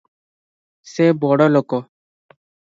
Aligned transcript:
ସେ 0.93 1.07
ବଡ଼ 1.25 1.49
ଲୋକ। 1.53 1.83